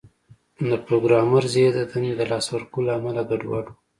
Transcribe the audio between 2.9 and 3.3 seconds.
امله